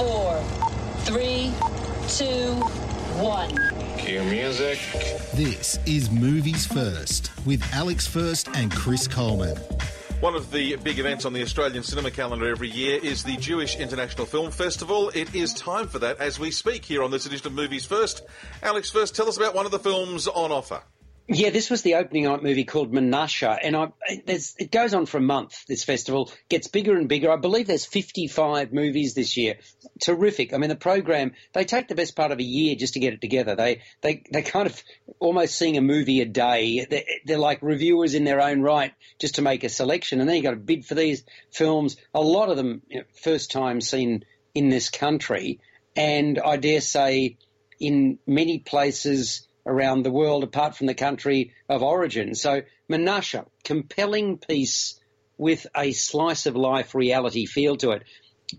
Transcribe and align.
Five, 0.00 0.08
four, 0.08 0.42
three, 1.00 1.52
two, 2.08 2.54
one. 3.20 3.50
Cue 3.98 4.22
music. 4.22 4.78
This 5.34 5.78
is 5.84 6.10
Movies 6.10 6.66
First 6.66 7.30
with 7.44 7.62
Alex 7.74 8.06
First 8.06 8.48
and 8.54 8.72
Chris 8.72 9.06
Coleman. 9.06 9.58
One 10.20 10.34
of 10.34 10.50
the 10.52 10.76
big 10.76 10.98
events 10.98 11.26
on 11.26 11.34
the 11.34 11.42
Australian 11.42 11.82
cinema 11.82 12.10
calendar 12.10 12.48
every 12.48 12.70
year 12.70 12.98
is 13.02 13.22
the 13.24 13.36
Jewish 13.36 13.76
International 13.76 14.26
Film 14.26 14.50
Festival. 14.50 15.10
It 15.10 15.34
is 15.34 15.52
time 15.52 15.86
for 15.86 15.98
that 15.98 16.18
as 16.18 16.38
we 16.38 16.50
speak 16.50 16.82
here 16.84 17.02
on 17.02 17.10
this 17.10 17.26
edition 17.26 17.48
of 17.48 17.52
Movies 17.52 17.84
First. 17.84 18.22
Alex, 18.62 18.90
first, 18.90 19.14
tell 19.14 19.28
us 19.28 19.36
about 19.36 19.54
one 19.54 19.66
of 19.66 19.72
the 19.72 19.78
films 19.78 20.26
on 20.28 20.50
offer. 20.50 20.82
Yeah, 21.32 21.50
this 21.50 21.70
was 21.70 21.82
the 21.82 21.94
opening 21.94 22.24
night 22.24 22.42
movie 22.42 22.64
called 22.64 22.92
Menashe, 22.92 23.56
and 23.62 23.76
I, 23.76 23.92
it 24.08 24.72
goes 24.72 24.94
on 24.94 25.06
for 25.06 25.18
a 25.18 25.22
month. 25.22 25.64
This 25.68 25.84
festival 25.84 26.32
gets 26.48 26.66
bigger 26.66 26.96
and 26.96 27.08
bigger. 27.08 27.30
I 27.30 27.36
believe 27.36 27.68
there's 27.68 27.84
55 27.84 28.72
movies 28.72 29.14
this 29.14 29.36
year. 29.36 29.58
Terrific. 30.02 30.52
I 30.52 30.56
mean, 30.56 30.70
the 30.70 30.74
program 30.74 31.30
they 31.52 31.64
take 31.64 31.86
the 31.86 31.94
best 31.94 32.16
part 32.16 32.32
of 32.32 32.40
a 32.40 32.42
year 32.42 32.74
just 32.74 32.94
to 32.94 33.00
get 33.00 33.12
it 33.12 33.20
together. 33.20 33.54
They 33.54 33.80
they 34.00 34.24
they 34.32 34.42
kind 34.42 34.66
of 34.66 34.82
almost 35.20 35.56
seeing 35.56 35.76
a 35.76 35.80
movie 35.80 36.20
a 36.20 36.26
day. 36.26 36.84
They're, 36.90 37.04
they're 37.24 37.38
like 37.38 37.62
reviewers 37.62 38.14
in 38.14 38.24
their 38.24 38.40
own 38.40 38.60
right, 38.60 38.92
just 39.20 39.36
to 39.36 39.42
make 39.42 39.62
a 39.62 39.68
selection, 39.68 40.18
and 40.18 40.28
then 40.28 40.34
you 40.34 40.42
got 40.42 40.50
to 40.50 40.56
bid 40.56 40.84
for 40.84 40.96
these 40.96 41.22
films. 41.52 41.96
A 42.12 42.20
lot 42.20 42.48
of 42.48 42.56
them 42.56 42.82
you 42.88 42.98
know, 42.98 43.04
first 43.22 43.52
time 43.52 43.80
seen 43.80 44.24
in 44.52 44.68
this 44.68 44.90
country, 44.90 45.60
and 45.94 46.40
I 46.40 46.56
dare 46.56 46.80
say 46.80 47.38
in 47.78 48.18
many 48.26 48.58
places 48.58 49.46
around 49.70 50.02
the 50.02 50.10
world 50.10 50.42
apart 50.42 50.76
from 50.76 50.88
the 50.88 50.94
country 50.94 51.52
of 51.68 51.82
origin. 51.82 52.34
So 52.34 52.62
Menashe, 52.90 53.46
compelling 53.62 54.38
piece 54.38 54.98
with 55.38 55.66
a 55.76 55.92
slice 55.92 56.46
of 56.46 56.56
life 56.56 56.94
reality 56.94 57.46
feel 57.46 57.76
to 57.76 57.92
it, 57.92 58.02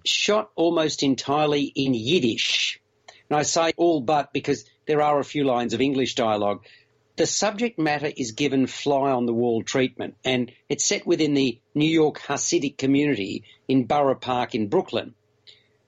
shot 0.05 0.49
almost 0.55 1.03
entirely 1.03 1.63
in 1.63 1.93
Yiddish. 1.93 2.79
And 3.29 3.37
I 3.37 3.43
say 3.43 3.73
all 3.75 4.01
but 4.01 4.31
because 4.33 4.65
there 4.87 5.01
are 5.01 5.19
a 5.19 5.25
few 5.25 5.43
lines 5.43 5.73
of 5.73 5.81
English 5.81 6.15
dialogue. 6.15 6.63
The 7.17 7.27
subject 7.27 7.77
matter 7.77 8.11
is 8.15 8.31
given 8.31 8.67
fly 8.67 9.11
on 9.11 9.25
the 9.25 9.33
wall 9.33 9.63
treatment 9.63 10.15
and 10.23 10.51
it's 10.69 10.87
set 10.87 11.05
within 11.05 11.33
the 11.33 11.59
New 11.75 11.89
York 11.89 12.19
Hasidic 12.19 12.77
community 12.77 13.43
in 13.67 13.85
Borough 13.85 14.15
Park 14.15 14.55
in 14.55 14.69
Brooklyn. 14.69 15.13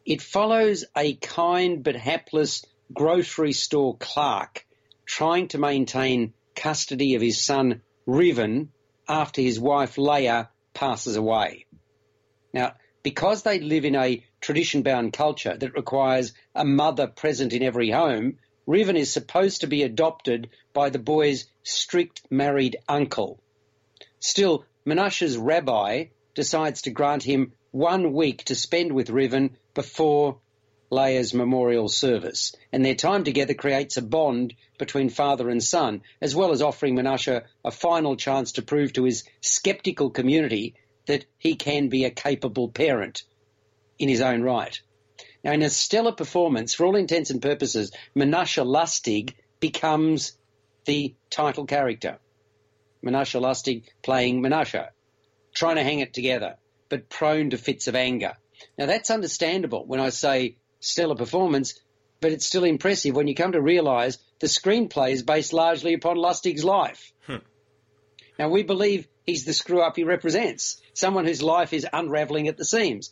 It 0.05 0.21
follows 0.21 0.83
a 0.97 1.15
kind 1.15 1.81
but 1.81 1.95
hapless 1.95 2.65
grocery 2.93 3.53
store 3.53 3.95
clerk 3.97 4.65
trying 5.13 5.47
to 5.47 5.59
maintain 5.59 6.33
custody 6.55 7.13
of 7.13 7.21
his 7.21 7.39
son 7.39 7.83
Rieven 8.07 8.69
after 9.07 9.43
his 9.43 9.59
wife 9.59 9.99
Leah 9.99 10.49
passes 10.73 11.15
away. 11.15 11.67
Now, 12.51 12.73
because 13.03 13.43
they 13.43 13.59
live 13.59 13.85
in 13.85 13.95
a 13.95 14.25
tradition 14.41 14.81
bound 14.81 15.13
culture 15.13 15.55
that 15.55 15.75
requires 15.75 16.33
a 16.55 16.65
mother 16.65 17.05
present 17.05 17.53
in 17.53 17.61
every 17.61 17.91
home, 17.91 18.39
Rieven 18.67 18.97
is 18.97 19.13
supposed 19.13 19.61
to 19.61 19.67
be 19.67 19.83
adopted 19.83 20.49
by 20.73 20.89
the 20.89 20.97
boy's 20.97 21.45
strict 21.61 22.23
married 22.31 22.77
uncle. 22.89 23.39
Still, 24.19 24.65
Menashe's 24.83 25.37
rabbi 25.37 26.05
decides 26.33 26.81
to 26.81 26.89
grant 26.89 27.21
him 27.21 27.53
one 27.69 28.13
week 28.13 28.45
to 28.45 28.55
spend 28.55 28.91
with 28.91 29.09
Rieven 29.09 29.57
before 29.75 30.39
Leah's 30.93 31.33
memorial 31.33 31.89
service, 31.89 32.55
and 32.71 32.85
their 32.85 32.95
time 32.95 33.23
together 33.23 33.53
creates 33.53 33.97
a 33.97 34.01
bond 34.01 34.53
between 34.77 35.09
father 35.09 35.49
and 35.49 35.63
son, 35.63 36.01
as 36.21 36.35
well 36.35 36.51
as 36.51 36.61
offering 36.61 36.95
Menashe 36.95 37.43
a 37.65 37.71
final 37.71 38.15
chance 38.15 38.53
to 38.53 38.61
prove 38.61 38.93
to 38.93 39.03
his 39.03 39.23
skeptical 39.41 40.09
community 40.09 40.75
that 41.07 41.25
he 41.37 41.55
can 41.55 41.89
be 41.89 42.05
a 42.05 42.11
capable 42.11 42.69
parent 42.69 43.23
in 43.99 44.07
his 44.07 44.21
own 44.21 44.41
right. 44.41 44.79
Now, 45.43 45.51
in 45.51 45.61
a 45.61 45.69
stellar 45.69 46.13
performance, 46.13 46.73
for 46.73 46.85
all 46.85 46.95
intents 46.95 47.29
and 47.29 47.41
purposes, 47.41 47.91
Menashe 48.15 48.63
Lustig 48.63 49.33
becomes 49.59 50.37
the 50.85 51.15
title 51.29 51.65
character. 51.65 52.19
Menashe 53.03 53.39
Lustig 53.39 53.83
playing 54.01 54.41
Menashe, 54.41 54.87
trying 55.53 55.75
to 55.75 55.83
hang 55.83 55.99
it 55.99 56.13
together, 56.13 56.57
but 56.87 57.09
prone 57.09 57.49
to 57.49 57.57
fits 57.57 57.87
of 57.87 57.95
anger. 57.95 58.33
Now, 58.77 58.85
that's 58.85 59.09
understandable 59.09 59.85
when 59.85 59.99
I 59.99 60.09
say 60.09 60.55
stellar 60.83 61.15
performance, 61.15 61.79
but 62.19 62.31
it's 62.31 62.45
still 62.45 62.63
impressive 62.63 63.15
when 63.15 63.27
you 63.27 63.35
come 63.35 63.53
to 63.53 63.61
realise 63.61 64.17
the 64.39 64.47
screenplay 64.47 65.11
is 65.11 65.23
based 65.23 65.53
largely 65.53 65.93
upon 65.93 66.17
Lustig's 66.17 66.63
life. 66.63 67.13
Hmm. 67.25 67.37
Now, 68.37 68.49
we 68.49 68.63
believe 68.63 69.07
he's 69.25 69.45
the 69.45 69.53
screw 69.53 69.81
up 69.81 69.95
he 69.95 70.03
represents, 70.03 70.81
someone 70.93 71.25
whose 71.25 71.41
life 71.41 71.73
is 71.73 71.87
unravelling 71.91 72.47
at 72.47 72.57
the 72.57 72.65
seams. 72.65 73.11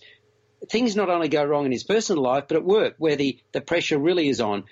Things 0.70 0.96
not 0.96 1.10
only 1.10 1.30
go 1.30 1.44
wrong 1.44 1.66
in 1.66 1.72
his 1.72 1.84
personal 1.84 2.24
life, 2.24 2.46
but 2.48 2.58
at 2.58 2.64
work, 2.64 2.96
where 2.98 3.16
the, 3.16 3.40
the 3.52 3.62
pressure 3.62 3.98
really 3.98 4.28
is 4.28 4.42
on. 4.42 4.66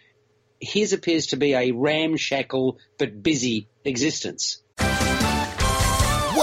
His 0.60 0.92
appears 0.92 1.28
to 1.28 1.38
be 1.38 1.54
a 1.54 1.72
ramshackle 1.72 2.78
but 2.98 3.24
busy 3.24 3.70
existence. 3.86 4.62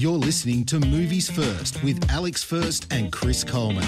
You're 0.00 0.12
listening 0.12 0.64
to 0.64 0.80
Movies 0.80 1.30
First 1.30 1.84
with 1.84 2.10
Alex 2.10 2.42
First 2.42 2.90
and 2.90 3.12
Chris 3.12 3.44
Coleman. 3.44 3.84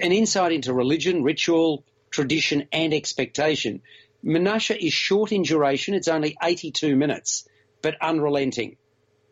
An 0.00 0.12
insight 0.12 0.50
into 0.50 0.72
religion, 0.72 1.22
ritual, 1.22 1.84
tradition, 2.10 2.66
and 2.72 2.94
expectation. 2.94 3.82
Menashe 4.24 4.74
is 4.74 4.94
short 4.94 5.30
in 5.30 5.42
duration, 5.42 5.92
it's 5.92 6.08
only 6.08 6.38
82 6.42 6.96
minutes, 6.96 7.46
but 7.82 8.00
unrelenting. 8.00 8.78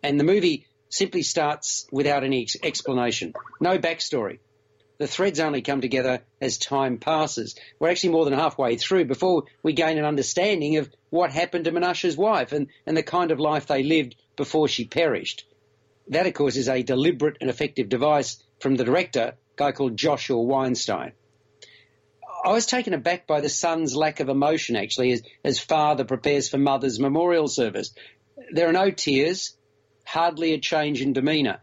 And 0.02 0.20
the 0.20 0.24
movie 0.24 0.66
simply 0.90 1.22
starts 1.22 1.86
without 1.90 2.22
any 2.22 2.42
ex- 2.42 2.58
explanation. 2.62 3.32
No 3.58 3.78
backstory. 3.78 4.40
The 4.98 5.06
threads 5.06 5.40
only 5.40 5.62
come 5.62 5.80
together 5.80 6.20
as 6.38 6.58
time 6.58 6.98
passes. 6.98 7.54
We're 7.78 7.88
actually 7.88 8.10
more 8.10 8.26
than 8.26 8.34
halfway 8.34 8.76
through 8.76 9.06
before 9.06 9.44
we 9.62 9.72
gain 9.72 9.96
an 9.96 10.04
understanding 10.04 10.76
of 10.76 10.90
what 11.08 11.30
happened 11.30 11.64
to 11.64 11.72
Menashe's 11.72 12.18
wife 12.18 12.52
and, 12.52 12.66
and 12.84 12.94
the 12.94 13.02
kind 13.02 13.30
of 13.30 13.40
life 13.40 13.68
they 13.68 13.82
lived 13.82 14.16
before 14.36 14.68
she 14.68 14.84
perished. 14.84 15.46
That, 16.08 16.26
of 16.26 16.34
course, 16.34 16.56
is 16.56 16.68
a 16.68 16.82
deliberate 16.82 17.38
and 17.40 17.50
effective 17.50 17.88
device 17.88 18.42
from 18.60 18.76
the 18.76 18.84
director, 18.84 19.34
a 19.36 19.56
guy 19.56 19.72
called 19.72 19.96
Joshua 19.96 20.40
Weinstein. 20.40 21.12
I 22.44 22.52
was 22.52 22.66
taken 22.66 22.94
aback 22.94 23.26
by 23.26 23.40
the 23.40 23.48
son's 23.48 23.96
lack 23.96 24.20
of 24.20 24.28
emotion, 24.28 24.76
actually, 24.76 25.12
as, 25.12 25.22
as 25.44 25.58
father 25.58 26.04
prepares 26.04 26.48
for 26.48 26.58
mother's 26.58 27.00
memorial 27.00 27.48
service. 27.48 27.92
There 28.52 28.68
are 28.68 28.72
no 28.72 28.90
tears, 28.90 29.56
hardly 30.04 30.54
a 30.54 30.58
change 30.58 31.02
in 31.02 31.12
demeanour. 31.12 31.60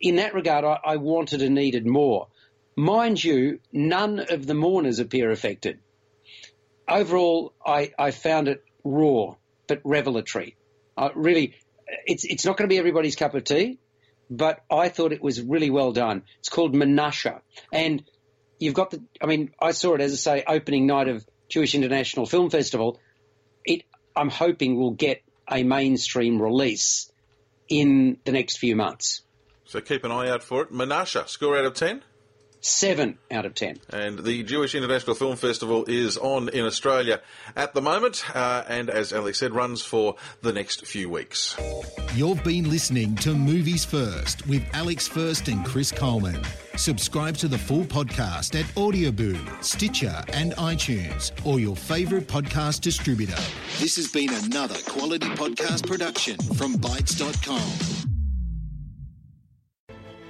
In 0.00 0.16
that 0.16 0.34
regard, 0.34 0.64
I, 0.64 0.78
I 0.84 0.96
wanted 0.96 1.40
and 1.42 1.54
needed 1.54 1.86
more. 1.86 2.28
Mind 2.76 3.22
you, 3.22 3.60
none 3.72 4.18
of 4.18 4.46
the 4.46 4.54
mourners 4.54 4.98
appear 4.98 5.30
affected. 5.30 5.78
Overall, 6.88 7.54
I, 7.64 7.92
I 7.98 8.10
found 8.10 8.48
it 8.48 8.64
raw 8.84 9.36
but 9.68 9.80
revelatory. 9.84 10.56
Uh, 10.96 11.10
really, 11.14 11.54
it's 12.06 12.24
it's 12.24 12.44
not 12.44 12.56
going 12.56 12.68
to 12.68 12.72
be 12.72 12.78
everybody's 12.78 13.16
cup 13.16 13.34
of 13.34 13.44
tea, 13.44 13.78
but 14.30 14.60
I 14.70 14.88
thought 14.88 15.12
it 15.12 15.22
was 15.22 15.40
really 15.40 15.70
well 15.70 15.92
done. 15.92 16.22
It's 16.38 16.48
called 16.48 16.74
Menashe, 16.74 17.40
and 17.72 18.02
you've 18.58 18.74
got 18.74 18.90
the. 18.90 19.02
I 19.20 19.26
mean, 19.26 19.50
I 19.60 19.72
saw 19.72 19.94
it 19.94 20.00
as 20.00 20.12
I 20.12 20.16
say, 20.16 20.44
opening 20.46 20.86
night 20.86 21.08
of 21.08 21.26
Jewish 21.48 21.74
International 21.74 22.26
Film 22.26 22.50
Festival. 22.50 23.00
It, 23.64 23.84
I'm 24.16 24.30
hoping, 24.30 24.76
will 24.76 24.92
get 24.92 25.22
a 25.50 25.62
mainstream 25.62 26.40
release 26.40 27.10
in 27.68 28.18
the 28.24 28.32
next 28.32 28.58
few 28.58 28.76
months. 28.76 29.22
So 29.64 29.80
keep 29.80 30.04
an 30.04 30.10
eye 30.10 30.28
out 30.28 30.42
for 30.42 30.62
it. 30.62 30.72
Menashe, 30.72 31.28
score 31.28 31.56
out 31.56 31.64
of 31.64 31.74
ten. 31.74 32.02
Seven 32.64 33.18
out 33.28 33.44
of 33.44 33.56
ten. 33.56 33.80
And 33.90 34.20
the 34.20 34.44
Jewish 34.44 34.76
International 34.76 35.16
Film 35.16 35.34
Festival 35.34 35.84
is 35.88 36.16
on 36.16 36.48
in 36.48 36.64
Australia 36.64 37.20
at 37.56 37.74
the 37.74 37.82
moment, 37.82 38.24
uh, 38.34 38.62
and 38.68 38.88
as 38.88 39.12
Alex 39.12 39.40
said, 39.40 39.52
runs 39.52 39.82
for 39.82 40.14
the 40.42 40.52
next 40.52 40.86
few 40.86 41.10
weeks. 41.10 41.56
You've 42.14 42.42
been 42.44 42.70
listening 42.70 43.16
to 43.16 43.34
Movies 43.34 43.84
First 43.84 44.46
with 44.46 44.62
Alex 44.72 45.08
First 45.08 45.48
and 45.48 45.66
Chris 45.66 45.90
Coleman. 45.90 46.40
Subscribe 46.76 47.36
to 47.38 47.48
the 47.48 47.58
full 47.58 47.84
podcast 47.84 48.58
at 48.58 48.66
Audioboom, 48.76 49.62
Stitcher, 49.62 50.22
and 50.32 50.52
iTunes, 50.52 51.32
or 51.44 51.58
your 51.58 51.74
favourite 51.76 52.28
podcast 52.28 52.80
distributor. 52.80 53.42
This 53.80 53.96
has 53.96 54.06
been 54.10 54.32
another 54.32 54.76
quality 54.86 55.28
podcast 55.30 55.86
production 55.86 56.36
from 56.54 56.74
Bytes.com. 56.76 58.01